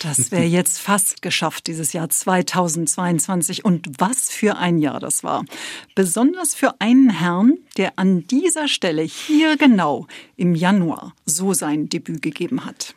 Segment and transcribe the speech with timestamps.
[0.00, 3.64] Das wäre jetzt fast geschafft, dieses Jahr 2022.
[3.64, 5.44] Und was für ein Jahr das war.
[5.94, 12.22] Besonders für einen Herrn, der an dieser Stelle hier genau im Januar so sein Debüt
[12.22, 12.94] gegeben hat.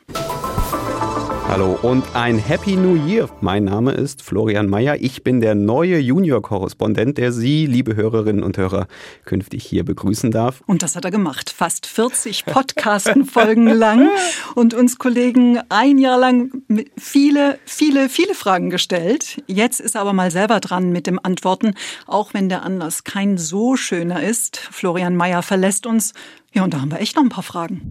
[1.48, 3.30] Hallo und ein Happy New Year.
[3.41, 4.96] Mein Name ist Florian Mayer.
[5.00, 8.88] Ich bin der neue Junior-Korrespondent, der Sie, liebe Hörerinnen und Hörer,
[9.25, 10.61] künftig hier begrüßen darf.
[10.66, 11.50] Und das hat er gemacht.
[11.50, 14.10] Fast 40 Podcasten-Folgen lang
[14.56, 16.64] und uns Kollegen ein Jahr lang
[16.97, 19.44] viele, viele, viele Fragen gestellt.
[19.47, 21.75] Jetzt ist er aber mal selber dran mit dem Antworten,
[22.07, 24.57] auch wenn der Anlass kein so schöner ist.
[24.57, 26.14] Florian Mayer verlässt uns.
[26.54, 27.82] Ja, und da haben wir echt noch ein paar Fragen.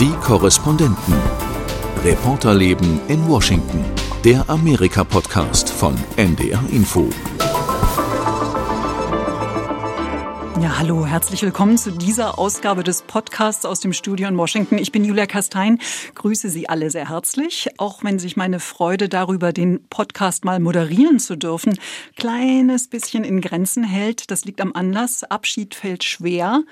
[0.00, 1.14] Die Korrespondenten.
[2.04, 3.84] Reporterleben in Washington.
[4.22, 7.10] Der Amerika-Podcast von NDR Info.
[10.62, 14.78] Ja, hallo, herzlich willkommen zu dieser Ausgabe des Podcasts aus dem Studio in Washington.
[14.78, 15.80] Ich bin Julia Kastein,
[16.14, 21.18] grüße Sie alle sehr herzlich, auch wenn sich meine Freude darüber, den Podcast mal moderieren
[21.18, 21.76] zu dürfen,
[22.14, 24.30] kleines bisschen in Grenzen hält.
[24.30, 25.24] Das liegt am Anlass.
[25.24, 26.62] Abschied fällt schwer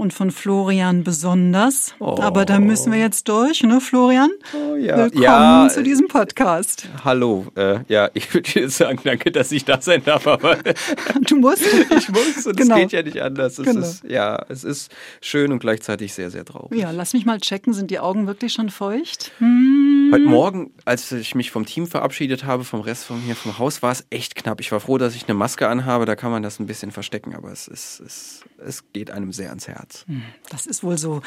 [0.00, 1.94] und von Florian besonders.
[2.00, 2.16] Oh.
[2.20, 4.30] Aber da müssen wir jetzt durch, ne, Florian?
[4.54, 4.96] Oh, ja.
[4.96, 6.88] Willkommen ja, zu diesem Podcast.
[7.04, 7.46] Hallo.
[7.54, 10.56] Äh, ja, ich würde dir sagen, danke, dass ich da sein darf, aber
[11.28, 11.62] du musst.
[11.96, 12.76] ich muss und genau.
[12.76, 13.58] es geht ja nicht anders.
[13.58, 13.80] Es genau.
[13.80, 14.90] ist, ja, es ist
[15.20, 16.80] schön und gleichzeitig sehr, sehr traurig.
[16.80, 17.74] Ja, lass mich mal checken.
[17.74, 19.32] Sind die Augen wirklich schon feucht?
[19.38, 20.08] Hm.
[20.12, 23.82] Heute Morgen, als ich mich vom Team verabschiedet habe, vom Rest von hier vom Haus,
[23.82, 24.60] war es echt knapp.
[24.60, 26.06] Ich war froh, dass ich eine Maske anhabe.
[26.06, 29.50] Da kann man das ein bisschen verstecken, aber es, ist, es, es geht einem sehr
[29.50, 29.89] ans Herz.
[30.06, 31.22] Hm, das ist wohl so.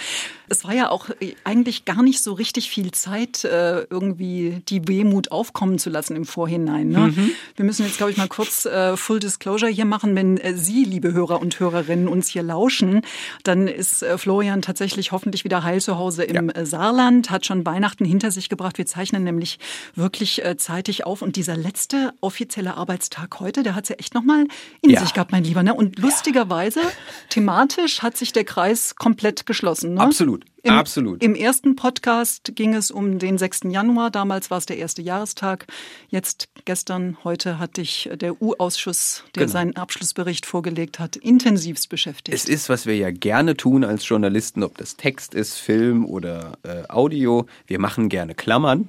[0.49, 1.09] Es war ja auch
[1.43, 6.25] eigentlich gar nicht so richtig viel Zeit, äh, irgendwie die Wehmut aufkommen zu lassen im
[6.25, 6.89] Vorhinein.
[6.89, 6.99] Ne?
[6.99, 7.31] Mhm.
[7.55, 10.15] Wir müssen jetzt, glaube ich, mal kurz äh, Full Disclosure hier machen.
[10.15, 13.01] Wenn äh, Sie, liebe Hörer und Hörerinnen, uns hier lauschen,
[13.43, 16.65] dann ist Florian tatsächlich hoffentlich wieder heil zu Hause im ja.
[16.65, 18.77] Saarland, hat schon Weihnachten hinter sich gebracht.
[18.77, 19.59] Wir zeichnen nämlich
[19.95, 21.21] wirklich äh, zeitig auf.
[21.21, 24.45] Und dieser letzte offizielle Arbeitstag heute, der hat es ja echt nochmal
[24.81, 25.01] in ja.
[25.01, 25.63] sich gehabt, mein Lieber.
[25.63, 25.73] Ne?
[25.73, 26.91] Und lustigerweise, ja.
[27.29, 29.95] thematisch hat sich der Kreis komplett geschlossen.
[29.95, 30.01] Ne?
[30.01, 30.45] Absolut.
[30.61, 31.23] Im, Absolut.
[31.23, 33.61] Im ersten Podcast ging es um den 6.
[33.63, 34.11] Januar.
[34.11, 35.65] Damals war es der erste Jahrestag.
[36.09, 39.51] Jetzt, gestern, heute hat dich der U-Ausschuss, der genau.
[39.51, 42.35] seinen Abschlussbericht vorgelegt hat, intensivst beschäftigt.
[42.37, 46.59] Es ist, was wir ja gerne tun als Journalisten, ob das Text ist, Film oder
[46.61, 47.47] äh, Audio.
[47.65, 48.87] Wir machen gerne Klammern.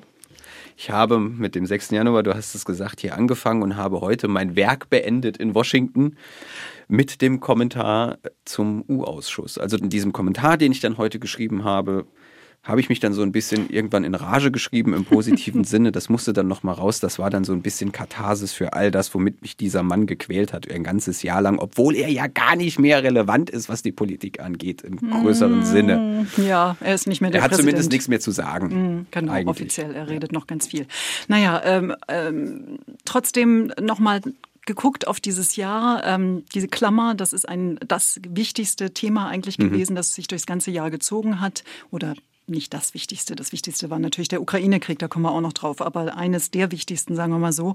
[0.77, 1.91] Ich habe mit dem 6.
[1.91, 6.17] Januar, du hast es gesagt, hier angefangen und habe heute mein Werk beendet in Washington
[6.89, 9.57] mit dem Kommentar zum U-Ausschuss.
[9.57, 12.07] Also in diesem Kommentar, den ich dann heute geschrieben habe,
[12.64, 15.92] habe ich mich dann so ein bisschen irgendwann in Rage geschrieben im positiven Sinne.
[15.92, 16.98] Das musste dann nochmal raus.
[16.98, 20.52] Das war dann so ein bisschen Katharsis für all das, womit mich dieser Mann gequält
[20.52, 23.92] hat, ein ganzes Jahr lang, obwohl er ja gar nicht mehr relevant ist, was die
[23.92, 26.26] Politik angeht, im größeren mmh, Sinne.
[26.38, 27.70] Ja, er ist nicht mehr der Er hat Präsident.
[27.70, 28.69] zumindest nichts mehr zu sagen.
[28.69, 29.48] Mmh, genau, eigentlich.
[29.48, 29.94] offiziell.
[29.94, 30.38] Er redet ja.
[30.38, 30.86] noch ganz viel.
[31.28, 34.22] Naja, ähm, ähm, trotzdem nochmal
[34.64, 36.02] geguckt auf dieses Jahr.
[36.06, 39.70] Ähm, diese Klammer, das ist ein das wichtigste Thema eigentlich mhm.
[39.70, 42.14] gewesen, das sich durchs ganze Jahr gezogen hat oder
[42.47, 43.37] nicht das Wichtigste.
[43.37, 45.81] Das Wichtigste war natürlich der Ukraine-Krieg, da kommen wir auch noch drauf.
[45.81, 47.75] Aber eines der wichtigsten, sagen wir mal so.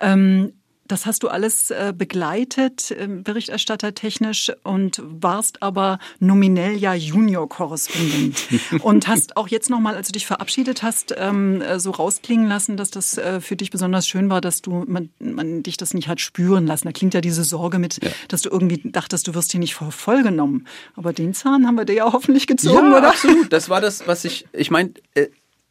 [0.00, 0.52] Ähm,
[0.86, 8.36] das hast du alles äh, begleitet, ähm, berichterstattertechnisch und warst aber nominell ja Junior-Korrespondent.
[8.82, 12.76] und hast auch jetzt nochmal, als du dich verabschiedet hast, ähm, äh, so rausklingen lassen,
[12.76, 16.08] dass das äh, für dich besonders schön war, dass du man, man dich das nicht
[16.08, 16.88] hat spüren lassen.
[16.88, 18.10] Da klingt ja diese Sorge mit, ja.
[18.28, 20.66] dass du irgendwie dachtest, du wirst hier nicht vollgenommen.
[20.96, 23.08] Aber den Zahn haben wir dir ja hoffentlich gezogen, ja, oder?
[23.10, 23.52] Absolut.
[23.52, 24.92] Das war das, was ich, ich meine,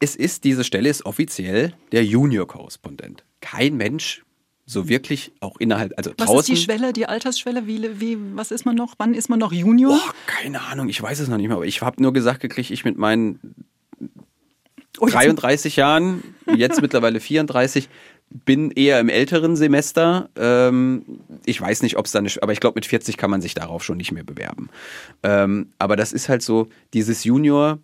[0.00, 3.24] es ist, diese Stelle ist offiziell der Junior-Korrespondent.
[3.40, 4.22] Kein Mensch
[4.64, 6.36] so wirklich auch innerhalb, also was draußen.
[6.36, 7.66] Was ist die Schwelle, die Altersschwelle?
[7.66, 8.94] Wie, wie, was ist man noch?
[8.98, 9.98] Wann ist man noch Junior?
[10.00, 12.70] Oh, keine Ahnung, ich weiß es noch nicht mehr, aber ich habe nur gesagt gekriegt,
[12.70, 13.66] ich mit meinen
[14.98, 16.22] oh, 33 Jahren,
[16.56, 17.88] jetzt mittlerweile 34,
[18.30, 20.30] bin eher im älteren Semester.
[20.36, 21.04] Ähm,
[21.44, 23.84] ich weiß nicht, ob es dann, aber ich glaube, mit 40 kann man sich darauf
[23.84, 24.70] schon nicht mehr bewerben.
[25.22, 27.78] Ähm, aber das ist halt so, dieses Junior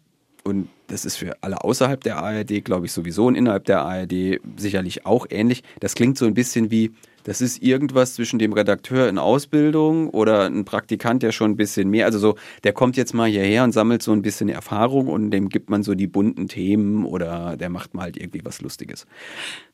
[0.48, 4.40] und das ist für alle außerhalb der ARD, glaube ich, sowieso und innerhalb der ARD
[4.56, 5.62] sicherlich auch ähnlich.
[5.80, 6.92] Das klingt so ein bisschen wie,
[7.24, 11.90] das ist irgendwas zwischen dem Redakteur in Ausbildung oder ein Praktikant, der schon ein bisschen
[11.90, 15.30] mehr, also so, der kommt jetzt mal hierher und sammelt so ein bisschen Erfahrung und
[15.30, 19.06] dem gibt man so die bunten Themen oder der macht mal halt irgendwie was Lustiges.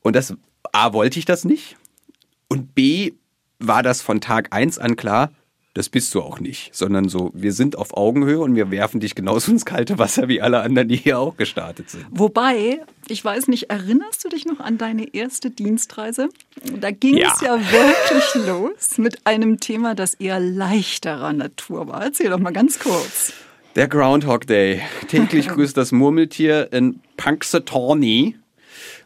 [0.01, 0.35] Und das,
[0.73, 1.77] A, wollte ich das nicht
[2.49, 3.13] und B,
[3.59, 5.31] war das von Tag eins an klar,
[5.75, 9.13] das bist du auch nicht, sondern so, wir sind auf Augenhöhe und wir werfen dich
[9.13, 12.05] genauso ins kalte Wasser wie alle anderen, die hier auch gestartet sind.
[12.11, 12.79] Wobei,
[13.09, 16.29] ich weiß nicht, erinnerst du dich noch an deine erste Dienstreise?
[16.79, 17.33] Da ging ja.
[17.33, 22.05] es ja wirklich los mit einem Thema, das eher leichterer Natur war.
[22.05, 23.33] Erzähl doch mal ganz kurz.
[23.75, 24.81] Der Groundhog Day.
[25.09, 28.37] Täglich grüßt das Murmeltier in Punxsutawney.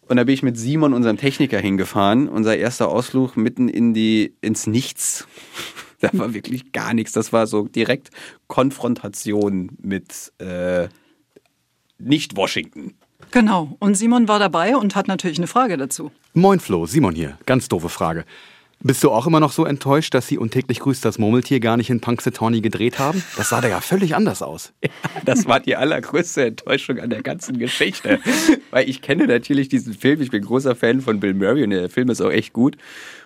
[0.08, 2.30] Und da bin ich mit Simon, unserem Techniker, hingefahren.
[2.30, 5.28] Unser erster Ausflug mitten in die, ins Nichts.
[6.02, 7.12] Da war wirklich gar nichts.
[7.12, 8.10] Das war so direkt
[8.48, 10.88] Konfrontation mit äh,
[11.98, 12.94] nicht Washington.
[13.32, 13.76] Genau.
[13.80, 16.12] Und Simon war dabei und hat natürlich eine Frage dazu.
[16.34, 17.38] Moin Flo, Simon hier.
[17.46, 18.24] Ganz doofe Frage.
[18.82, 21.76] Bist du auch immer noch so enttäuscht, dass sie und täglich grüßt das Murmeltier gar
[21.76, 23.22] nicht in Punxsutawney gedreht haben?
[23.36, 24.72] Das sah da ja völlig anders aus.
[24.82, 24.90] Ja,
[25.26, 28.20] das war die allergrößte Enttäuschung an der ganzen Geschichte.
[28.72, 31.90] Weil ich kenne natürlich diesen Film, ich bin großer Fan von Bill Murray und der
[31.90, 32.78] Film ist auch echt gut.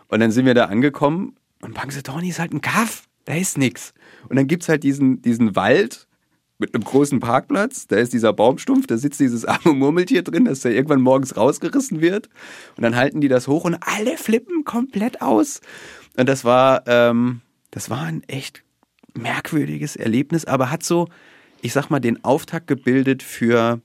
[0.07, 3.93] Und dann sind wir da angekommen und Punxsutawney ist halt ein Kaff, da ist nix.
[4.27, 6.07] Und dann gibt's halt diesen, diesen Wald
[6.59, 7.87] mit einem großen Parkplatz.
[7.87, 12.01] Da ist dieser Baumstumpf, da sitzt dieses arme Murmeltier drin, das da irgendwann morgens rausgerissen
[12.01, 12.29] wird.
[12.77, 15.61] Und dann halten die das hoch und alle flippen komplett aus.
[16.17, 18.63] Und das war, ähm, das war ein echt
[19.15, 21.07] merkwürdiges Erlebnis, aber hat so,
[21.61, 23.81] ich sag mal, den Auftakt gebildet für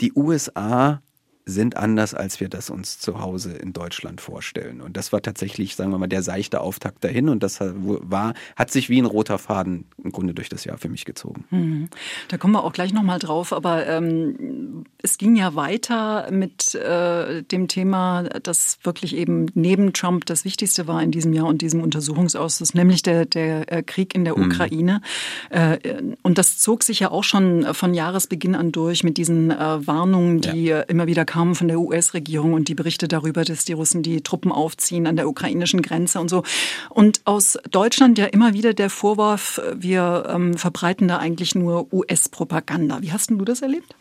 [0.00, 1.02] die USA
[1.46, 4.80] sind anders, als wir das uns zu Hause in Deutschland vorstellen.
[4.80, 7.28] Und das war tatsächlich, sagen wir mal, der seichte Auftakt dahin.
[7.28, 10.88] Und das war, hat sich wie ein roter Faden im Grunde durch das Jahr für
[10.88, 11.44] mich gezogen.
[11.50, 11.88] Mhm.
[12.28, 13.52] Da kommen wir auch gleich nochmal drauf.
[13.52, 20.24] Aber ähm, es ging ja weiter mit äh, dem Thema, das wirklich eben neben Trump
[20.24, 24.24] das Wichtigste war in diesem Jahr und diesem Untersuchungsausschuss, nämlich der, der äh, Krieg in
[24.24, 24.46] der mhm.
[24.46, 25.02] Ukraine.
[25.50, 25.76] Äh,
[26.22, 30.40] und das zog sich ja auch schon von Jahresbeginn an durch mit diesen äh, Warnungen,
[30.40, 30.80] die ja.
[30.80, 34.52] immer wieder kamen von der US-Regierung und die Berichte darüber, dass die Russen die Truppen
[34.52, 36.42] aufziehen an der ukrainischen Grenze und so.
[36.90, 43.02] Und aus Deutschland ja immer wieder der Vorwurf, wir ähm, verbreiten da eigentlich nur US-Propaganda.
[43.02, 43.94] Wie hast du das erlebt?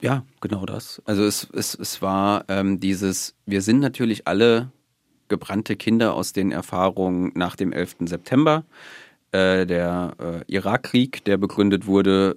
[0.00, 1.02] Ja, genau das.
[1.04, 4.70] Also es, es, es war ähm, dieses, wir sind natürlich alle
[5.28, 7.96] gebrannte Kinder aus den Erfahrungen nach dem 11.
[8.00, 8.64] September.
[9.32, 12.36] Äh, der äh, Irakkrieg, der begründet wurde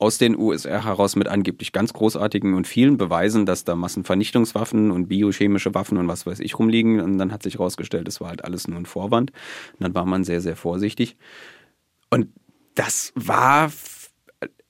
[0.00, 5.08] aus den USA heraus mit angeblich ganz großartigen und vielen Beweisen, dass da Massenvernichtungswaffen und
[5.08, 7.00] biochemische Waffen und was weiß ich rumliegen.
[7.00, 9.30] Und dann hat sich herausgestellt, das war halt alles nur ein Vorwand.
[9.74, 11.16] Und dann war man sehr, sehr vorsichtig.
[12.08, 12.28] Und
[12.74, 13.70] das war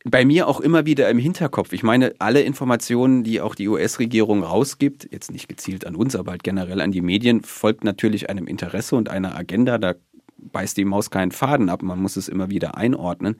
[0.04, 1.72] bei mir auch immer wieder im Hinterkopf.
[1.72, 6.32] Ich meine, alle Informationen, die auch die US-Regierung rausgibt, jetzt nicht gezielt an uns, aber
[6.32, 9.78] halt generell an die Medien, folgt natürlich einem Interesse und einer Agenda.
[9.78, 9.94] Da
[10.38, 11.82] beißt die Maus keinen Faden ab.
[11.82, 13.36] Man muss es immer wieder einordnen.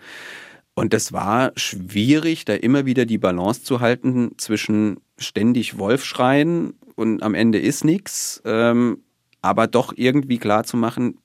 [0.80, 6.72] Und das war schwierig, da immer wieder die Balance zu halten zwischen ständig Wolf schreien
[6.94, 9.02] und am Ende ist nichts, ähm,
[9.42, 11.18] aber doch irgendwie klar zu machen,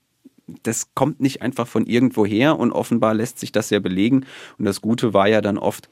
[0.63, 4.25] das kommt nicht einfach von irgendwo her und offenbar lässt sich das ja belegen.
[4.57, 5.88] Und das Gute war ja dann oft,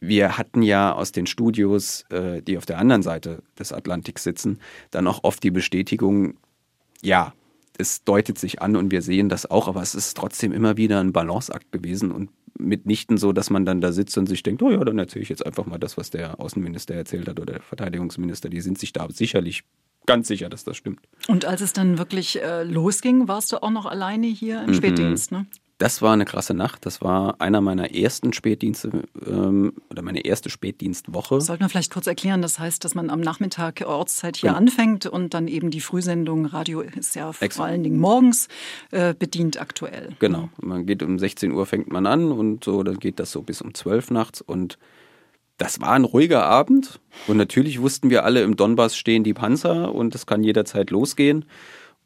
[0.00, 4.60] wir hatten ja aus den Studios, äh, die auf der anderen Seite des Atlantiks sitzen,
[4.90, 6.38] dann auch oft die Bestätigung,
[7.02, 7.34] ja,
[7.76, 11.00] es deutet sich an und wir sehen das auch, aber es ist trotzdem immer wieder
[11.00, 14.70] ein Balanceakt gewesen und mitnichten so, dass man dann da sitzt und sich denkt, oh
[14.70, 17.62] ja, dann erzähle ich jetzt einfach mal das, was der Außenminister erzählt hat oder der
[17.62, 18.48] Verteidigungsminister.
[18.48, 19.64] Die sind sich da sicherlich
[20.06, 21.00] ganz sicher, dass das stimmt.
[21.28, 24.74] Und als es dann wirklich äh, losging, warst du auch noch alleine hier im mhm.
[24.74, 25.46] Spätdienst, ne?
[25.78, 26.86] Das war eine krasse Nacht.
[26.86, 31.40] Das war einer meiner ersten Spätdienste ähm, oder meine erste Spätdienstwoche.
[31.40, 34.56] Sollten wir vielleicht kurz erklären, das heißt, dass man am Nachmittag Ortszeit hier ja.
[34.56, 37.54] anfängt und dann eben die Frühsendung, Radio ist ja Exakt.
[37.54, 38.48] vor allen Dingen morgens,
[38.92, 40.10] äh, bedient aktuell.
[40.20, 40.48] Genau.
[40.60, 43.60] Man geht um 16 Uhr fängt man an und so, dann geht das so bis
[43.60, 44.78] um 12 nachts und
[45.56, 49.92] das war ein ruhiger Abend und natürlich wussten wir alle, im Donbass stehen die Panzer
[49.94, 51.44] und es kann jederzeit losgehen.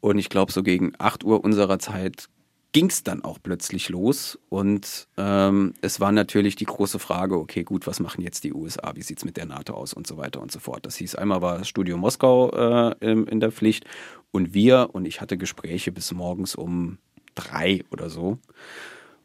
[0.01, 2.29] Und ich glaube, so gegen 8 Uhr unserer Zeit
[2.71, 4.39] ging es dann auch plötzlich los.
[4.49, 8.91] Und ähm, es war natürlich die große Frage, okay, gut, was machen jetzt die USA?
[8.95, 10.85] Wie sieht es mit der NATO aus und so weiter und so fort.
[10.85, 13.85] Das hieß, einmal war Studio Moskau äh, in der Pflicht
[14.31, 16.99] und wir, und ich hatte Gespräche bis morgens um
[17.35, 18.37] drei oder so.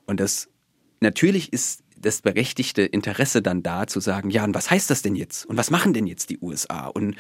[0.07, 0.49] Und das
[1.01, 5.17] natürlich ist das berechtigte Interesse dann da zu sagen, ja, und was heißt das denn
[5.17, 5.47] jetzt?
[5.47, 6.87] Und was machen denn jetzt die USA?
[6.87, 7.17] Und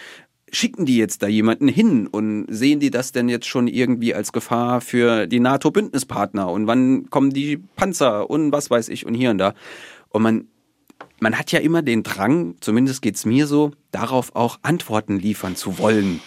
[0.54, 4.32] schicken die jetzt da jemanden hin und sehen die das denn jetzt schon irgendwie als
[4.32, 9.30] Gefahr für die NATO-Bündnispartner und wann kommen die Panzer und was weiß ich und hier
[9.30, 9.54] und da.
[10.10, 10.48] Und man,
[11.20, 15.78] man hat ja immer den Drang, zumindest geht's mir so, darauf auch Antworten liefern zu
[15.78, 16.20] wollen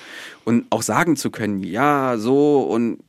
[0.44, 3.00] und auch sagen zu können, ja, so und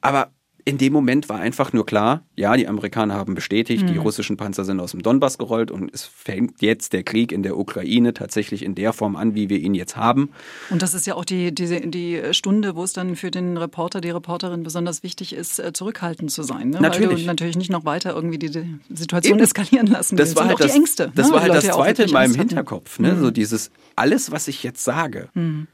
[0.00, 0.30] aber
[0.68, 3.92] in dem Moment war einfach nur klar, ja, die Amerikaner haben bestätigt, mhm.
[3.94, 7.42] die russischen Panzer sind aus dem Donbass gerollt und es fängt jetzt der Krieg in
[7.42, 10.28] der Ukraine tatsächlich in der Form an, wie wir ihn jetzt haben.
[10.68, 14.02] Und das ist ja auch die, die, die Stunde, wo es dann für den Reporter,
[14.02, 16.68] die Reporterin besonders wichtig ist, äh, zurückhaltend zu sein.
[16.68, 16.82] Ne?
[16.82, 17.10] Natürlich.
[17.10, 19.44] Weil du natürlich nicht noch weiter irgendwie die Situation Eben.
[19.44, 21.10] eskalieren lassen Das war halt das, die Ängste.
[21.14, 21.34] Das ne?
[21.34, 22.98] war halt das Zweite in meinem Hinterkopf.
[22.98, 23.14] Ne?
[23.14, 23.20] Mhm.
[23.22, 25.66] So dieses, alles, was ich jetzt sage, mhm.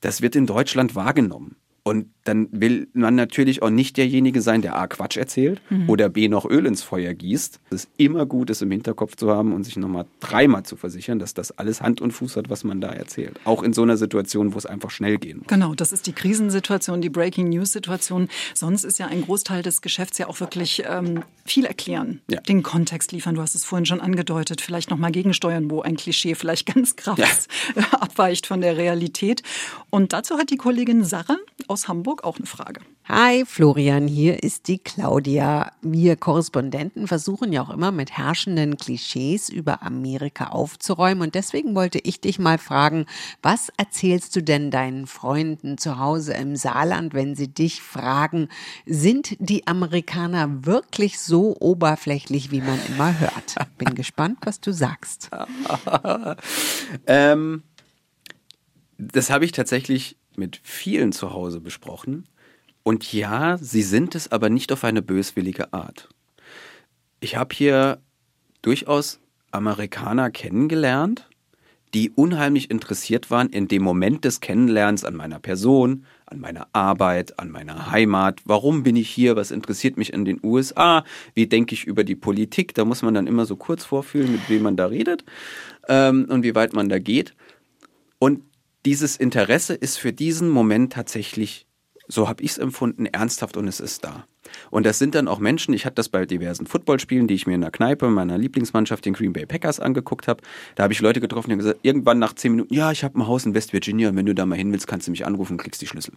[0.00, 1.54] das wird in Deutschland wahrgenommen.
[1.84, 5.90] Und dann will man natürlich auch nicht derjenige sein, der A Quatsch erzählt mhm.
[5.90, 7.58] oder B noch Öl ins Feuer gießt.
[7.70, 11.18] Es ist immer gut, es im Hinterkopf zu haben und sich nochmal dreimal zu versichern,
[11.18, 13.40] dass das alles Hand und Fuß hat, was man da erzählt.
[13.44, 15.48] Auch in so einer Situation, wo es einfach schnell gehen muss.
[15.48, 18.28] Genau, das ist die Krisensituation, die Breaking News Situation.
[18.54, 22.40] Sonst ist ja ein Großteil des Geschäfts ja auch wirklich ähm, viel erklären, ja.
[22.42, 23.34] den Kontext liefern.
[23.34, 27.48] Du hast es vorhin schon angedeutet, vielleicht nochmal gegensteuern, wo ein Klischee vielleicht ganz krass
[27.74, 27.82] ja.
[27.98, 29.42] abweicht von der Realität.
[29.90, 31.38] Und dazu hat die Kollegin Sarah
[31.72, 32.82] aus Hamburg auch eine Frage.
[33.08, 35.72] Hi Florian, hier ist die Claudia.
[35.80, 41.98] Wir Korrespondenten versuchen ja auch immer mit herrschenden Klischees über Amerika aufzuräumen und deswegen wollte
[41.98, 43.06] ich dich mal fragen,
[43.42, 48.48] was erzählst du denn deinen Freunden zu Hause im Saarland, wenn sie dich fragen,
[48.84, 53.56] sind die Amerikaner wirklich so oberflächlich, wie man immer hört?
[53.78, 55.30] Bin gespannt, was du sagst.
[57.06, 57.62] ähm,
[58.98, 62.24] das habe ich tatsächlich mit vielen zu Hause besprochen
[62.82, 66.08] und ja, sie sind es, aber nicht auf eine böswillige Art.
[67.20, 68.00] Ich habe hier
[68.62, 69.20] durchaus
[69.52, 71.28] Amerikaner kennengelernt,
[71.94, 77.38] die unheimlich interessiert waren in dem Moment des Kennenlernens an meiner Person, an meiner Arbeit,
[77.38, 78.40] an meiner Heimat.
[78.46, 79.36] Warum bin ich hier?
[79.36, 81.04] Was interessiert mich in den USA?
[81.34, 82.74] Wie denke ich über die Politik?
[82.74, 85.24] Da muss man dann immer so kurz vorfühlen, mit wem man da redet
[85.86, 87.34] ähm, und wie weit man da geht.
[88.18, 88.42] Und
[88.84, 91.66] dieses Interesse ist für diesen Moment tatsächlich
[92.08, 94.26] so habe ich es empfunden, ernsthaft und es ist da.
[94.70, 97.54] Und das sind dann auch Menschen, ich hatte das bei diversen Footballspielen, die ich mir
[97.54, 100.42] in der Kneipe meiner Lieblingsmannschaft, den Green Bay Packers, angeguckt habe.
[100.74, 103.18] Da habe ich Leute getroffen, die haben gesagt, irgendwann nach zehn Minuten, ja, ich habe
[103.18, 105.56] ein Haus in West Virginia wenn du da mal hin willst, kannst du mich anrufen
[105.56, 106.14] kriegst die Schlüssel.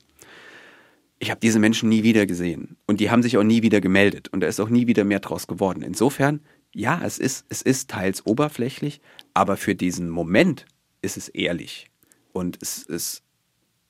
[1.20, 4.28] Ich habe diese Menschen nie wieder gesehen und die haben sich auch nie wieder gemeldet
[4.34, 5.82] und da ist auch nie wieder mehr draus geworden.
[5.82, 6.42] Insofern,
[6.74, 9.00] ja, es ist, es ist teils oberflächlich,
[9.34, 10.66] aber für diesen Moment
[11.02, 11.88] ist es ehrlich
[12.36, 13.25] und es ist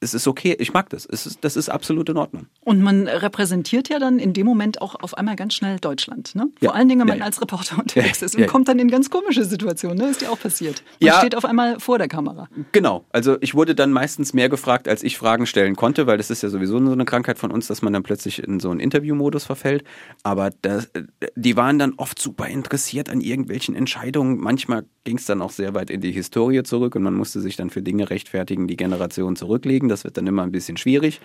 [0.01, 1.05] es ist okay, ich mag das.
[1.05, 2.47] Ist, das ist absolut in Ordnung.
[2.61, 6.35] Und man repräsentiert ja dann in dem Moment auch auf einmal ganz schnell Deutschland.
[6.35, 6.49] Ne?
[6.59, 6.71] Vor ja.
[6.71, 9.45] allen Dingen, wenn man ja, als Reporter unterwegs ist und kommt dann in ganz komische
[9.45, 9.97] Situationen.
[9.97, 10.09] Ne?
[10.09, 10.83] Ist dir auch passiert.
[11.01, 12.47] Man steht auf einmal vor der Kamera.
[12.71, 13.05] Genau.
[13.11, 16.43] Also ich wurde dann meistens mehr gefragt, als ich Fragen stellen konnte, weil das ist
[16.43, 19.45] ja sowieso so eine Krankheit von uns, dass man dann plötzlich in so einen Interviewmodus
[19.45, 19.83] verfällt.
[20.23, 20.89] Aber das,
[21.35, 24.37] die waren dann oft super interessiert an irgendwelchen Entscheidungen.
[24.37, 27.55] Manchmal ging es dann auch sehr weit in die Historie zurück und man musste sich
[27.55, 29.87] dann für Dinge rechtfertigen, die Generationen zurücklegen.
[29.95, 31.21] Das wird dann immer ein bisschen schwierig.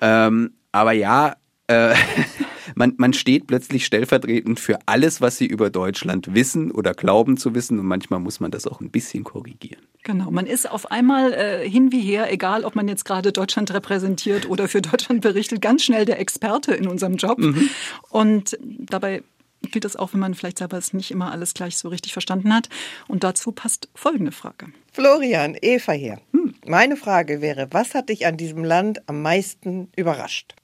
[0.00, 1.36] Ähm, aber ja,
[1.66, 1.94] äh,
[2.74, 7.54] man, man steht plötzlich stellvertretend für alles, was sie über Deutschland wissen oder glauben zu
[7.54, 7.78] wissen.
[7.78, 9.82] Und manchmal muss man das auch ein bisschen korrigieren.
[10.02, 13.74] Genau, man ist auf einmal äh, hin wie her, egal ob man jetzt gerade Deutschland
[13.74, 17.38] repräsentiert oder für Deutschland berichtet, ganz schnell der Experte in unserem Job.
[17.38, 17.68] Mhm.
[18.10, 19.22] Und dabei
[19.62, 22.54] gilt das auch, wenn man vielleicht selber es nicht immer alles gleich so richtig verstanden
[22.54, 22.68] hat.
[23.08, 24.66] Und dazu passt folgende Frage.
[24.92, 26.20] Florian, Eva hier.
[26.32, 26.45] Hm.
[26.68, 30.54] Meine Frage wäre, was hat dich an diesem Land am meisten überrascht?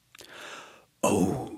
[1.03, 1.51] Oh.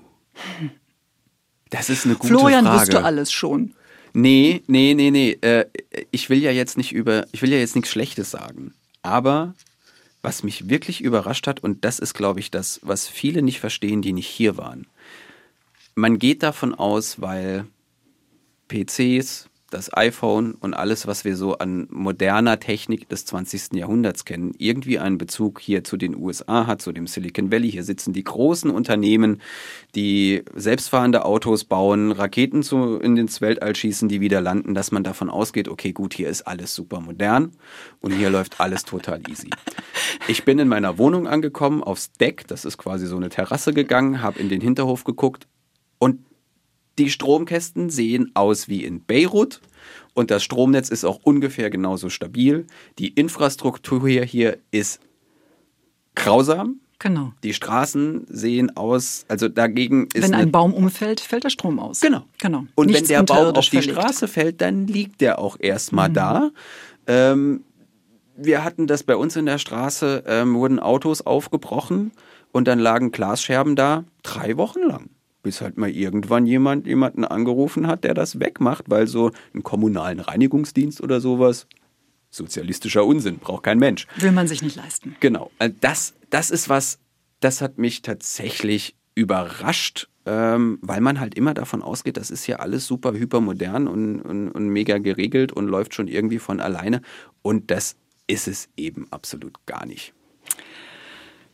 [1.69, 2.77] Das ist eine gute Florian, Frage.
[2.77, 3.73] Florian, wusste alles schon.
[4.13, 5.37] Nee, nee, nee, nee.
[5.41, 5.65] Äh,
[6.11, 8.73] ich will ja jetzt nicht über, ich will ja jetzt nichts Schlechtes sagen.
[9.01, 9.53] Aber
[10.21, 14.01] was mich wirklich überrascht hat, und das ist, glaube ich, das, was viele nicht verstehen,
[14.01, 14.87] die nicht hier waren
[15.95, 17.65] man geht davon aus, weil
[18.67, 23.73] PCs, das iPhone und alles, was wir so an moderner Technik des 20.
[23.73, 27.71] Jahrhunderts kennen, irgendwie einen Bezug hier zu den USA hat, zu dem Silicon Valley.
[27.71, 29.41] Hier sitzen die großen Unternehmen,
[29.93, 35.03] die selbstfahrende Autos bauen, Raketen zu, in ins Weltall schießen, die wieder landen, dass man
[35.03, 37.51] davon ausgeht, okay, gut, hier ist alles super modern
[37.99, 39.49] und hier läuft alles total easy.
[40.27, 44.21] Ich bin in meiner Wohnung angekommen, aufs Deck, das ist quasi so eine Terrasse gegangen,
[44.21, 45.47] habe in den Hinterhof geguckt,
[45.97, 46.19] und
[46.97, 49.61] die Stromkästen sehen aus wie in Beirut
[50.13, 52.65] und das Stromnetz ist auch ungefähr genauso stabil.
[52.99, 55.01] Die Infrastruktur hier ist
[56.15, 56.79] grausam.
[56.99, 57.33] Genau.
[57.43, 60.23] Die Straßen sehen aus, also dagegen ist.
[60.23, 61.99] Wenn ein Baum umfällt, fällt der Strom aus.
[61.99, 62.23] Genau.
[62.37, 62.65] genau.
[62.75, 63.99] Und Nichts wenn der Baum auf die verlegt.
[63.99, 66.13] Straße fällt, dann liegt der auch erstmal mhm.
[66.13, 66.51] da.
[67.07, 67.63] Ähm,
[68.37, 72.11] wir hatten das bei uns in der Straße, ähm, wurden Autos aufgebrochen
[72.53, 75.09] und dann lagen Glasscherben da drei Wochen lang
[75.45, 80.19] bis halt mal irgendwann jemand jemanden angerufen hat, der das wegmacht, weil so einen kommunalen
[80.19, 81.67] Reinigungsdienst oder sowas,
[82.31, 84.07] sozialistischer Unsinn, braucht kein Mensch.
[84.17, 85.15] Will man sich nicht leisten.
[85.19, 85.51] Genau.
[85.59, 86.97] Äh, das, das ist was,
[87.41, 92.55] das hat mich tatsächlich überrascht, ähm, weil man halt immer davon ausgeht, das ist ja
[92.55, 97.03] alles super hypermodern und, und, und mega geregelt und läuft schon irgendwie von alleine.
[97.43, 100.11] Und das ist es eben absolut gar nicht.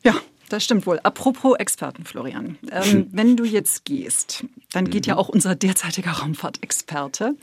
[0.01, 0.15] Ja,
[0.51, 0.99] Das stimmt wohl.
[1.03, 2.57] Apropos Experten, Florian.
[2.71, 4.43] Ähm, wenn du jetzt gehst,
[4.73, 7.35] dann geht ja auch unser derzeitiger Raumfahrtexperte.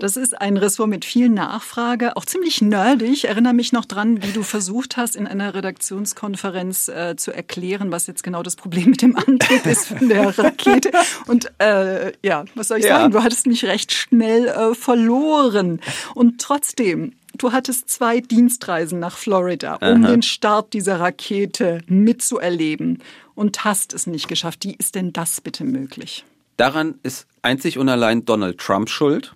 [0.00, 3.10] Das ist ein Ressort mit viel Nachfrage, auch ziemlich nerdig.
[3.12, 7.90] Ich erinnere mich noch dran, wie du versucht hast, in einer Redaktionskonferenz äh, zu erklären,
[7.92, 10.90] was jetzt genau das Problem mit dem Antrieb ist von der Rakete.
[11.26, 13.00] Und äh, ja, was soll ich Ja.
[13.00, 13.12] sagen?
[13.12, 15.80] Du hattest mich recht schnell äh, verloren.
[16.14, 23.02] Und trotzdem, du hattest zwei Dienstreisen nach Florida, um den Start dieser Rakete mitzuerleben
[23.34, 24.64] und hast es nicht geschafft.
[24.64, 26.24] Wie ist denn das bitte möglich?
[26.56, 29.34] Daran ist einzig und allein Donald Trump schuld.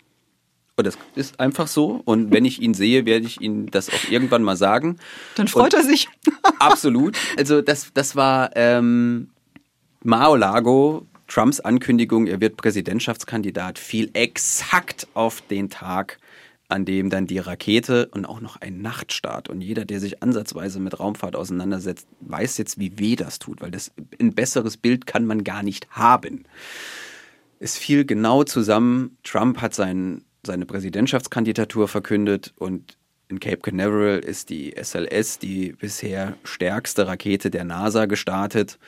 [0.76, 2.02] Und das ist einfach so.
[2.04, 4.98] Und wenn ich ihn sehe, werde ich ihm das auch irgendwann mal sagen.
[5.36, 6.08] Dann freut Und er sich.
[6.58, 7.16] Absolut.
[7.38, 9.30] Also das, das war ähm,
[10.02, 16.18] Mar-a-Lago, Trumps Ankündigung, er wird Präsidentschaftskandidat, fiel exakt auf den Tag,
[16.68, 19.48] an dem dann die Rakete und auch noch ein Nachtstart.
[19.48, 23.70] Und jeder, der sich ansatzweise mit Raumfahrt auseinandersetzt, weiß jetzt, wie weh das tut, weil
[23.70, 26.44] das ein besseres Bild kann man gar nicht haben.
[27.60, 29.18] Es fiel genau zusammen.
[29.22, 32.96] Trump hat sein, seine Präsidentschaftskandidatur verkündet und
[33.28, 38.78] in Cape Canaveral ist die SLS, die bisher stärkste Rakete der NASA, gestartet.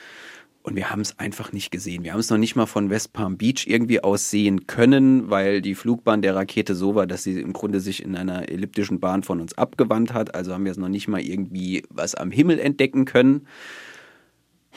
[0.66, 2.02] Und wir haben es einfach nicht gesehen.
[2.02, 5.62] Wir haben es noch nicht mal von West Palm Beach irgendwie aus sehen können, weil
[5.62, 9.22] die Flugbahn der Rakete so war, dass sie im Grunde sich in einer elliptischen Bahn
[9.22, 10.34] von uns abgewandt hat.
[10.34, 13.46] Also haben wir es noch nicht mal irgendwie was am Himmel entdecken können.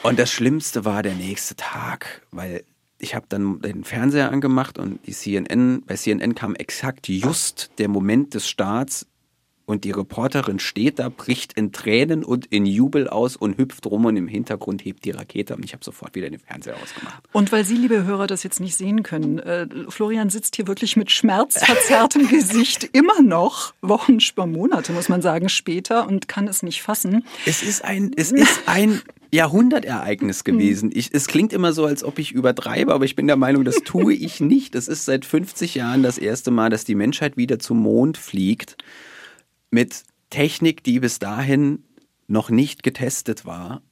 [0.04, 2.62] Und das Schlimmste war der nächste Tag, weil
[3.00, 7.88] ich habe dann den Fernseher angemacht und die CNN, bei CNN kam exakt just der
[7.88, 9.08] Moment des Starts
[9.70, 14.04] und die Reporterin steht da, bricht in Tränen und in Jubel aus und hüpft rum
[14.04, 17.22] und im Hintergrund hebt die Rakete und ich habe sofort wieder den Fernseher ausgemacht.
[17.32, 20.96] Und weil Sie, liebe Hörer, das jetzt nicht sehen können, äh, Florian sitzt hier wirklich
[20.96, 26.82] mit schmerzverzerrtem Gesicht immer noch, Wochen, Monate, muss man sagen, später und kann es nicht
[26.82, 27.24] fassen.
[27.46, 29.00] Es ist ein, es ist ein
[29.32, 30.90] Jahrhundertereignis gewesen.
[30.92, 33.76] Ich, es klingt immer so, als ob ich übertreibe, aber ich bin der Meinung, das
[33.84, 34.74] tue ich nicht.
[34.74, 38.76] Es ist seit 50 Jahren das erste Mal, dass die Menschheit wieder zum Mond fliegt
[39.70, 41.84] mit Technik, die bis dahin
[42.26, 43.82] noch nicht getestet war.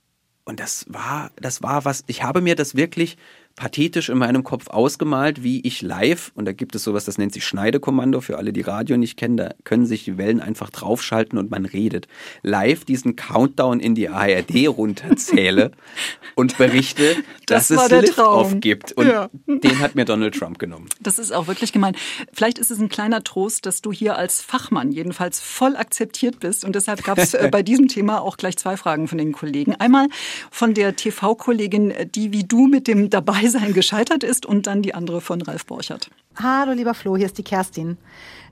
[0.45, 3.19] Und das war, das war was, ich habe mir das wirklich
[3.59, 7.33] pathetisch in meinem Kopf ausgemalt, wie ich live, und da gibt es sowas, das nennt
[7.33, 11.39] sich Schneidekommando, für alle, die Radio nicht kennen, da können sich die Wellen einfach draufschalten
[11.39, 12.07] und man redet.
[12.43, 15.73] Live diesen Countdown in die ARD runterzähle
[16.37, 18.93] und berichte, Das dass es Lift-Off gibt.
[18.93, 19.29] Und Ja.
[19.47, 20.87] den hat mir Donald Trump genommen.
[21.01, 21.97] Das ist auch wirklich gemein.
[22.33, 26.65] Vielleicht ist es ein kleiner Trost, dass du hier als Fachmann jedenfalls voll akzeptiert bist.
[26.65, 29.75] Und deshalb gab es bei diesem Thema auch gleich zwei Fragen von den Kollegen.
[29.75, 30.07] Einmal
[30.53, 33.11] von der TV-Kollegin, die wie du mit dem
[33.49, 36.11] Dabeisein gescheitert ist und dann die andere von Ralf Borchert.
[36.37, 37.97] Hallo lieber Flo, hier ist die Kerstin.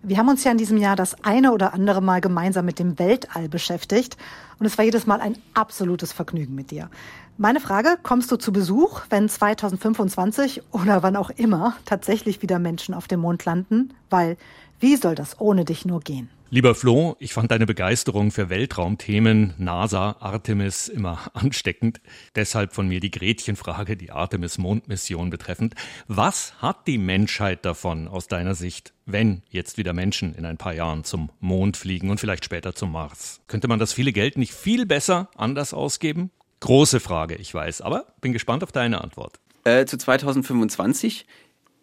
[0.02, 2.98] Wir haben uns ja in diesem Jahr das eine oder andere Mal gemeinsam mit dem
[2.98, 4.16] Weltall beschäftigt
[4.58, 6.88] und es war jedes Mal ein absolutes Vergnügen mit dir.
[7.36, 12.94] Meine Frage, kommst du zu Besuch, wenn 2025 oder wann auch immer tatsächlich wieder Menschen
[12.94, 13.92] auf dem Mond landen?
[14.08, 14.38] Weil
[14.80, 16.30] wie soll das ohne dich nur gehen?
[16.48, 22.00] Lieber Flo, ich fand deine Begeisterung für Weltraumthemen, NASA, Artemis immer ansteckend.
[22.36, 25.74] Deshalb von mir die Gretchenfrage, die Artemis-Mondmission betreffend.
[26.06, 30.72] Was hat die Menschheit davon aus deiner Sicht, wenn jetzt wieder Menschen in ein paar
[30.72, 33.40] Jahren zum Mond fliegen und vielleicht später zum Mars?
[33.48, 36.30] Könnte man das viele Geld nicht viel besser anders ausgeben?
[36.60, 39.40] Große Frage, ich weiß, aber bin gespannt auf deine Antwort.
[39.64, 41.26] Äh, zu 2025.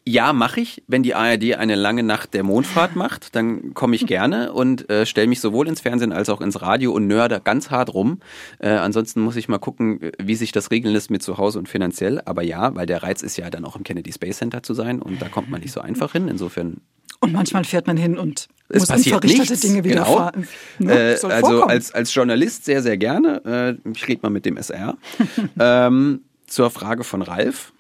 [0.06, 0.84] Ja, mache ich.
[0.88, 5.06] Wenn die ARD eine lange Nacht der Mondfahrt macht, dann komme ich gerne und äh,
[5.06, 8.20] stelle mich sowohl ins Fernsehen als auch ins Radio und nörde ganz hart rum.
[8.60, 11.70] Äh, ansonsten muss ich mal gucken, wie sich das regeln lässt mit zu Hause und
[11.70, 12.22] finanziell.
[12.26, 15.02] Aber ja, weil der Reiz ist ja dann auch im Kennedy Space Center zu sein
[15.02, 16.28] und da kommt man nicht so einfach hin.
[16.28, 16.82] Insofern
[17.22, 19.62] Und manchmal fährt man hin und es muss passiert unverrichtete nichts.
[19.62, 20.06] Dinge genau.
[20.06, 20.48] widerfahren.
[20.80, 20.92] Ne?
[20.92, 21.70] Äh, also vorkommen.
[21.70, 23.80] als, als Journalist sehr, sehr gerne.
[23.86, 24.98] Äh, ich rede mal mit dem SR.
[25.60, 27.72] ähm, zur Frage von Ralf.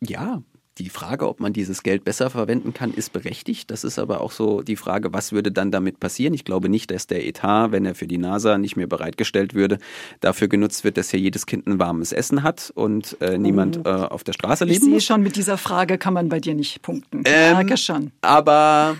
[0.00, 0.42] Ja,
[0.78, 3.70] die Frage, ob man dieses Geld besser verwenden kann, ist berechtigt.
[3.70, 6.34] Das ist aber auch so die Frage, was würde dann damit passieren?
[6.34, 9.78] Ich glaube nicht, dass der Etat, wenn er für die NASA nicht mehr bereitgestellt würde,
[10.20, 13.88] dafür genutzt wird, dass hier jedes Kind ein warmes Essen hat und äh, niemand äh,
[13.88, 14.66] auf der Straße Oh.
[14.66, 17.22] ich sehe schon, mit dieser Frage kann man bei dir nicht punkten.
[17.24, 18.12] Ähm, Merke schon.
[18.22, 18.96] Aber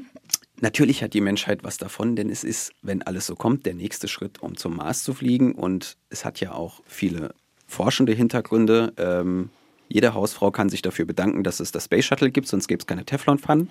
[0.60, 4.08] natürlich hat die Menschheit was davon, denn es ist, wenn alles so kommt, der nächste
[4.08, 5.52] Schritt, um zum Mars zu fliegen.
[5.52, 7.34] Und es hat ja auch viele
[7.66, 8.92] forschende Hintergründe.
[8.96, 9.50] Ähm,
[9.88, 12.86] jede Hausfrau kann sich dafür bedanken, dass es das Space Shuttle gibt, sonst gäbe es
[12.86, 13.70] keine Teflonpfannen.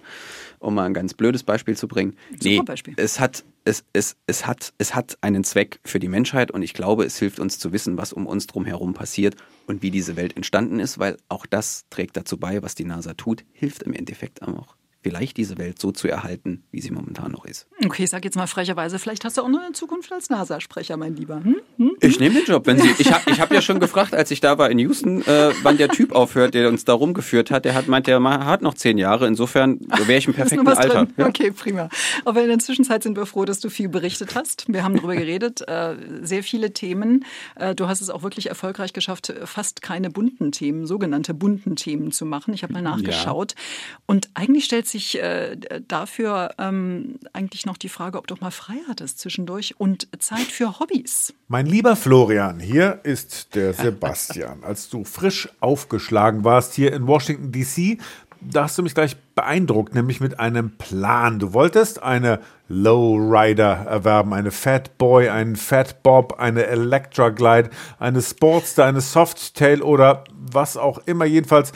[0.60, 2.18] Um mal ein ganz blödes Beispiel zu bringen.
[2.40, 2.96] Super Beispiel.
[2.98, 6.74] Es hat, es, es, es, hat, es hat einen Zweck für die Menschheit und ich
[6.74, 9.36] glaube, es hilft uns zu wissen, was um uns drum herum passiert
[9.68, 13.14] und wie diese Welt entstanden ist, weil auch das trägt dazu bei, was die NASA
[13.14, 17.46] tut, hilft im Endeffekt auch vielleicht diese Welt so zu erhalten, wie sie momentan noch
[17.46, 17.68] ist.
[17.88, 20.98] Okay, ich sag jetzt mal frecherweise, vielleicht hast du auch noch eine Zukunft als NASA-Sprecher,
[20.98, 21.42] mein Lieber.
[21.42, 21.56] Hm?
[21.78, 21.92] Hm?
[22.02, 22.68] Ich nehme den Job.
[22.68, 25.22] Wenn Sie, ich habe ich hab ja schon gefragt, als ich da war in Houston,
[25.22, 27.64] äh, wann der Typ aufhört, der uns da rumgeführt hat.
[27.64, 29.26] Der hat meint, der hat noch zehn Jahre.
[29.26, 31.08] Insofern wäre ich im perfekten Alter.
[31.16, 31.28] Ja.
[31.28, 31.88] Okay, prima.
[32.26, 34.66] Aber in der Zwischenzeit sind wir froh, dass du viel berichtet hast.
[34.68, 37.24] Wir haben darüber geredet, äh, sehr viele Themen.
[37.56, 42.12] Äh, du hast es auch wirklich erfolgreich geschafft, fast keine bunten Themen, sogenannte bunten Themen
[42.12, 42.54] zu machen.
[42.54, 43.54] Ich habe mal nachgeschaut.
[43.56, 43.98] Ja.
[44.08, 45.56] Und eigentlich stellt sich äh,
[45.88, 50.80] dafür ähm, eigentlich noch die Frage, ob du mal frei hattest zwischendurch und Zeit für
[50.80, 51.34] Hobbys.
[51.48, 54.64] Mein lieber Florian, hier ist der Sebastian.
[54.64, 57.98] Als du frisch aufgeschlagen warst hier in Washington, D.C.,
[58.42, 61.40] da hast du mich gleich beeindruckt, nämlich mit einem Plan.
[61.40, 68.22] Du wolltest eine Lowrider erwerben, eine Fat Boy, einen Fat Bob, eine Electra Glide, eine
[68.22, 71.26] Sportster, eine Softail oder was auch immer.
[71.26, 71.72] Jedenfalls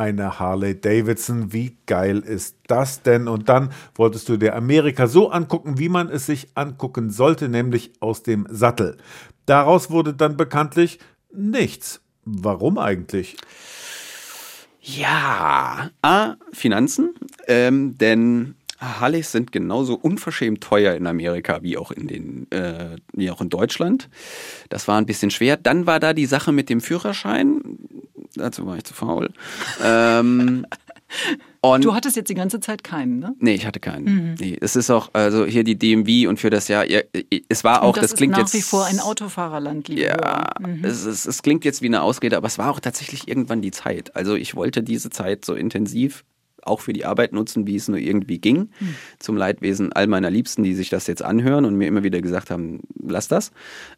[0.00, 1.52] eine Harley Davidson.
[1.52, 3.28] Wie geil ist das denn?
[3.28, 7.92] Und dann wolltest du dir Amerika so angucken, wie man es sich angucken sollte, nämlich
[8.00, 8.96] aus dem Sattel.
[9.44, 11.00] Daraus wurde dann bekanntlich
[11.32, 12.00] nichts.
[12.24, 13.36] Warum eigentlich?
[14.80, 17.14] Ja, A, Finanzen,
[17.46, 23.30] ähm, denn Harleys sind genauso unverschämt teuer in Amerika wie auch in den, äh, wie
[23.30, 24.08] auch in Deutschland.
[24.70, 25.58] Das war ein bisschen schwer.
[25.58, 27.60] Dann war da die Sache mit dem Führerschein.
[28.34, 29.30] Dazu war ich zu faul.
[29.84, 30.66] ähm,
[31.60, 33.34] und du hattest jetzt die ganze Zeit keinen, ne?
[33.38, 34.04] Nee, ich hatte keinen.
[34.04, 34.34] Mhm.
[34.38, 36.86] Nee, es ist auch, also hier die DMV und für das Jahr,
[37.48, 38.54] es war auch, das, das klingt nach jetzt.
[38.54, 40.84] nach wie vor ein Autofahrerland, liebe Ja, mhm.
[40.84, 43.72] es, es, es klingt jetzt wie eine Ausrede, aber es war auch tatsächlich irgendwann die
[43.72, 44.16] Zeit.
[44.16, 46.24] Also ich wollte diese Zeit so intensiv
[46.62, 48.70] auch für die Arbeit nutzen, wie es nur irgendwie ging.
[48.80, 48.94] Mhm.
[49.18, 52.50] Zum Leidwesen all meiner Liebsten, die sich das jetzt anhören und mir immer wieder gesagt
[52.50, 53.52] haben, lass das.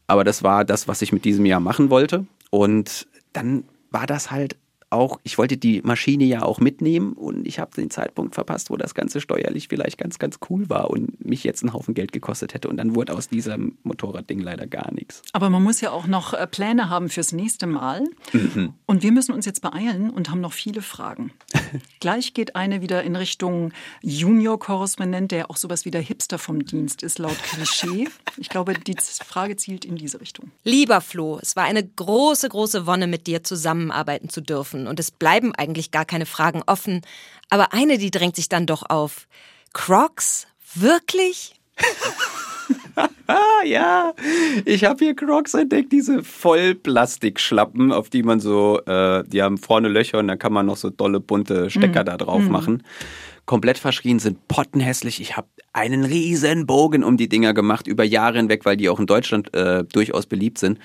[0.06, 2.26] Aber das war das, was ich mit diesem Jahr machen wollte.
[2.50, 4.56] Und dann war das halt
[4.92, 8.76] auch, ich wollte die Maschine ja auch mitnehmen und ich habe den Zeitpunkt verpasst, wo
[8.76, 12.54] das Ganze steuerlich vielleicht ganz, ganz cool war und mich jetzt einen Haufen Geld gekostet
[12.54, 12.68] hätte.
[12.68, 15.22] Und dann wurde aus diesem Motorradding leider gar nichts.
[15.32, 18.04] Aber man muss ja auch noch äh, Pläne haben fürs nächste Mal.
[18.32, 18.74] Mhm.
[18.86, 21.32] Und wir müssen uns jetzt beeilen und haben noch viele Fragen.
[22.00, 27.02] Gleich geht eine wieder in Richtung Junior-Korrespondent, der auch sowas wie der Hipster vom Dienst
[27.02, 28.08] ist, laut Klischee.
[28.36, 30.50] Ich glaube, die Frage zielt in diese Richtung.
[30.64, 35.10] Lieber Flo, es war eine große, große Wonne, mit dir zusammenarbeiten zu dürfen und es
[35.10, 37.02] bleiben eigentlich gar keine Fragen offen.
[37.50, 39.26] Aber eine, die drängt sich dann doch auf.
[39.72, 40.46] Crocs?
[40.74, 41.54] Wirklich?
[43.64, 44.12] ja,
[44.64, 49.88] ich habe hier Crocs entdeckt, diese Vollplastikschlappen, auf die man so, äh, die haben vorne
[49.88, 52.06] Löcher und dann kann man noch so dolle bunte Stecker mm.
[52.06, 52.50] da drauf mm.
[52.50, 52.82] machen.
[53.44, 55.20] Komplett verschrien, sind pottenhässlich.
[55.20, 59.00] Ich habe einen riesen Bogen um die Dinger gemacht, über Jahre hinweg, weil die auch
[59.00, 60.78] in Deutschland äh, durchaus beliebt sind.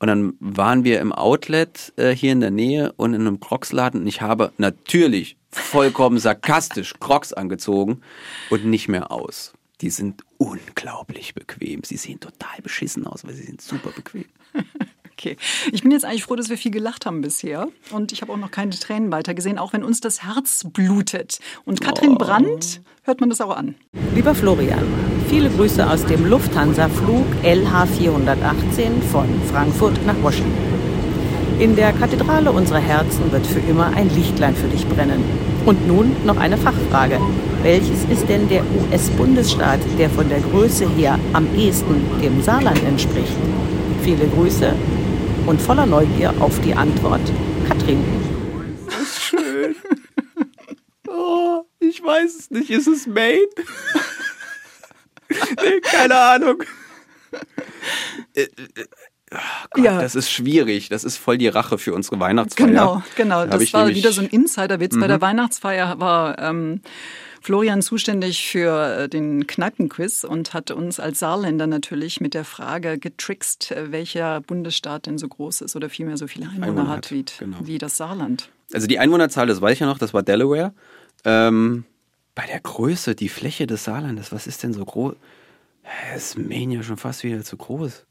[0.00, 4.00] Und dann waren wir im Outlet äh, hier in der Nähe und in einem Crocs-Laden
[4.00, 8.00] und ich habe natürlich vollkommen sarkastisch Crocs angezogen
[8.48, 9.52] und nicht mehr aus.
[9.82, 11.84] Die sind unglaublich bequem.
[11.84, 14.24] Sie sehen total beschissen aus, weil sie sind super bequem.
[15.20, 15.36] Okay.
[15.70, 17.68] Ich bin jetzt eigentlich froh, dass wir viel gelacht haben bisher.
[17.90, 21.40] Und ich habe auch noch keine Tränen weitergesehen, auch wenn uns das Herz blutet.
[21.66, 22.16] Und Katrin oh.
[22.16, 23.74] Brandt hört man das auch an.
[24.14, 24.84] Lieber Florian,
[25.28, 30.52] viele Grüße aus dem Lufthansa-Flug LH418 von Frankfurt nach Washington.
[31.58, 35.24] In der Kathedrale unserer Herzen wird für immer ein Lichtlein für dich brennen.
[35.66, 37.18] Und nun noch eine Fachfrage.
[37.64, 43.36] Welches ist denn der US-Bundesstaat, der von der Größe her am ehesten dem Saarland entspricht?
[44.04, 44.72] Viele Grüße,
[45.46, 47.32] und voller Neugier auf die Antwort
[47.66, 48.04] Katrin.
[48.86, 49.74] Das ist schön.
[51.08, 52.70] Oh, ich weiß es nicht.
[52.70, 53.46] Ist es Maine?
[55.30, 56.62] nee, keine Ahnung.
[58.34, 58.48] Äh, äh,
[59.32, 59.36] oh
[59.70, 60.00] Gott, ja.
[60.00, 60.88] Das ist schwierig.
[60.88, 62.66] Das ist voll die Rache für unsere Weihnachtsfeier.
[62.66, 63.46] Genau, genau.
[63.46, 64.94] Da das war wieder so ein Insiderwitz.
[64.94, 65.00] Mhm.
[65.00, 65.22] Bei der mhm.
[65.22, 66.80] Weihnachtsfeier war ähm,
[67.40, 72.98] Florian zuständig für äh, den Kneipenquiz und hat uns als Saarländer natürlich mit der Frage
[72.98, 77.24] getrickst, welcher Bundesstaat denn so groß ist oder vielmehr so viele Einwohner, Einwohner hat, wie,
[77.38, 77.58] genau.
[77.62, 78.50] wie, das Saarland.
[78.72, 80.74] Also die Einwohnerzahl, das weiß ich ja noch, das war Delaware.
[81.24, 81.84] Ähm,
[82.40, 85.14] bei der Größe, die Fläche des Saarlandes, was ist denn so groß?
[86.16, 88.06] Ist Maine ja schon fast wieder zu groß.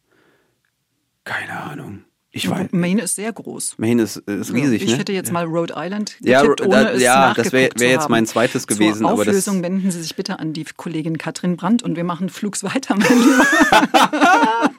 [1.24, 2.04] Keine Ahnung.
[2.30, 2.68] Ich weiß.
[2.72, 3.80] Maine ist sehr groß.
[3.80, 4.84] Maine ist, ist riesig.
[4.84, 4.98] Ich ne?
[4.98, 8.08] hätte jetzt mal Rhode Island getippt, ja, ohne da, es Ja, das wäre wär jetzt
[8.08, 9.00] mein zweites gewesen.
[9.00, 12.30] Zur Auflösung aber wenden Sie sich bitte an die Kollegin Katrin Brandt und wir machen
[12.30, 13.48] Flugs weiter, mein Lieber.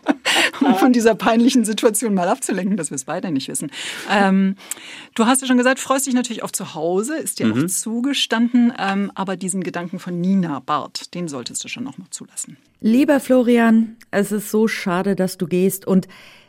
[0.60, 3.70] um von dieser peinlichen Situation mal abzulenken, dass wir es beide nicht wissen.
[4.10, 4.56] Ähm,
[5.14, 7.64] du hast ja schon gesagt, freust dich natürlich auf zu Hause, ist dir mhm.
[7.64, 12.08] auch zugestanden, ähm, aber diesen Gedanken von Nina Barth, den solltest du schon noch mal
[12.10, 12.56] zulassen.
[12.80, 16.08] Lieber Florian, es ist so schade, dass du gehst und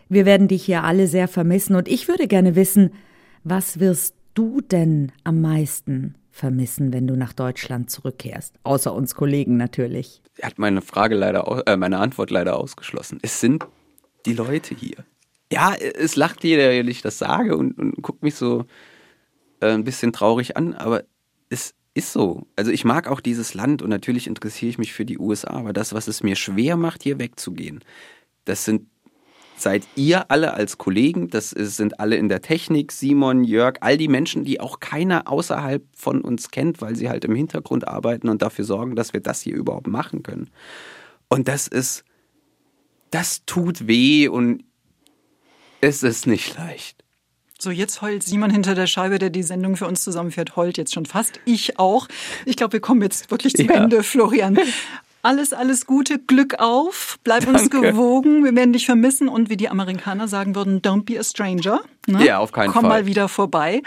[0.10, 2.92] wir werden dich hier alle sehr vermissen und ich würde gerne wissen,
[3.44, 8.56] was wirst du denn am meisten vermissen, wenn du nach Deutschland zurückkehrst?
[8.64, 10.22] Außer uns Kollegen natürlich.
[10.38, 13.20] Er hat meine Frage leider, äh, meine Antwort leider ausgeschlossen.
[13.22, 13.66] Es sind
[14.26, 15.06] die Leute hier.
[15.52, 18.66] Ja, es lacht jeder, wenn ich das sage und, und guckt mich so
[19.60, 21.04] äh, ein bisschen traurig an, aber
[21.50, 22.48] es ist so.
[22.56, 25.74] Also ich mag auch dieses Land und natürlich interessiere ich mich für die USA, aber
[25.74, 27.84] das, was es mir schwer macht, hier wegzugehen,
[28.46, 28.88] das sind
[29.62, 34.08] seid ihr alle als Kollegen, das sind alle in der Technik, Simon, Jörg, all die
[34.08, 38.42] Menschen, die auch keiner außerhalb von uns kennt, weil sie halt im Hintergrund arbeiten und
[38.42, 40.50] dafür sorgen, dass wir das hier überhaupt machen können.
[41.30, 42.04] Und das ist,
[43.12, 44.64] das tut weh und
[45.82, 47.04] es ist nicht leicht.
[47.60, 50.96] So, jetzt heult Simon hinter der Scheibe, der die Sendung für uns zusammenfährt, heult jetzt
[50.96, 51.40] schon fast.
[51.46, 52.08] Ich auch.
[52.46, 53.76] Ich glaube, wir kommen jetzt wirklich zum ja.
[53.76, 54.58] Ende, Florian.
[55.24, 57.62] Alles, alles Gute, Glück auf, bleib Danke.
[57.62, 61.24] uns gewogen, wir werden dich vermissen und wie die Amerikaner sagen würden, don't be a
[61.24, 61.82] stranger.
[62.08, 62.26] Ne?
[62.26, 62.82] Ja, auf keinen Komm Fall.
[62.82, 63.82] Komm mal wieder vorbei.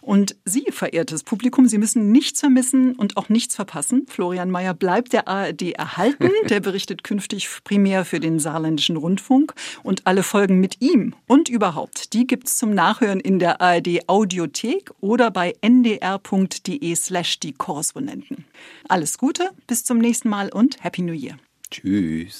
[0.00, 4.06] Und Sie, verehrtes Publikum, Sie müssen nichts vermissen und auch nichts verpassen.
[4.08, 6.30] Florian Mayer bleibt der ARD erhalten.
[6.48, 9.52] Der berichtet künftig primär für den saarländischen Rundfunk.
[9.82, 14.92] Und alle Folgen mit ihm und überhaupt, die gibt's zum Nachhören in der ARD Audiothek
[15.00, 18.44] oder bei ndr.de slash die Korrespondenten.
[18.88, 21.36] Alles Gute, bis zum nächsten Mal und Happy New Year.
[21.70, 22.38] Tschüss.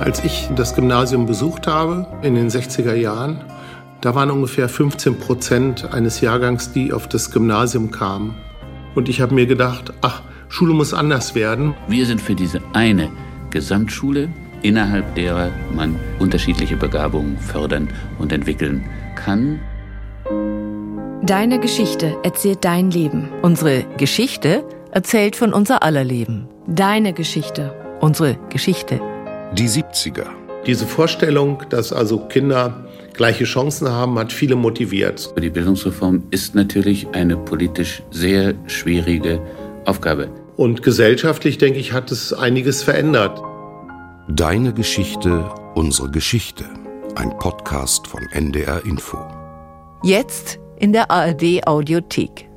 [0.00, 3.44] Als ich das Gymnasium besucht habe in den 60er Jahren,
[4.00, 8.34] da waren ungefähr 15 Prozent eines Jahrgangs, die auf das Gymnasium kamen.
[8.94, 11.74] Und ich habe mir gedacht, ach, Schule muss anders werden.
[11.86, 13.10] Wir sind für diese eine
[13.50, 14.30] Gesamtschule,
[14.62, 18.82] innerhalb derer man unterschiedliche Begabungen fördern und entwickeln
[19.16, 19.60] kann.
[21.22, 23.28] Deine Geschichte erzählt dein Leben.
[23.42, 26.48] Unsere Geschichte erzählt von unser aller Leben.
[26.66, 27.74] Deine Geschichte.
[28.00, 28.98] Unsere Geschichte.
[29.52, 30.26] Die 70er.
[30.66, 32.84] Diese Vorstellung, dass also Kinder
[33.14, 35.34] gleiche Chancen haben, hat viele motiviert.
[35.40, 39.42] Die Bildungsreform ist natürlich eine politisch sehr schwierige
[39.86, 40.30] Aufgabe.
[40.56, 43.42] Und gesellschaftlich, denke ich, hat es einiges verändert.
[44.28, 46.64] Deine Geschichte, unsere Geschichte.
[47.16, 49.18] Ein Podcast von NDR Info.
[50.04, 52.49] Jetzt in der ARD Audiothek.